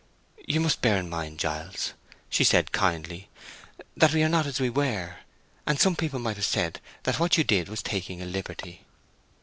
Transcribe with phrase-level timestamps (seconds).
[0.47, 1.93] "You must bear in mind, Giles,"
[2.27, 3.29] she said, kindly,
[3.95, 5.17] "that we are not as we were;
[5.67, 8.81] and some people might have said that what you did was taking a liberty."